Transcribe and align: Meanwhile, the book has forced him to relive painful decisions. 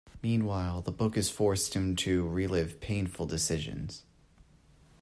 Meanwhile, 0.23 0.81
the 0.81 0.91
book 0.91 1.15
has 1.15 1.29
forced 1.29 1.75
him 1.75 1.95
to 1.97 2.27
relive 2.27 2.79
painful 2.79 3.27
decisions. 3.27 4.01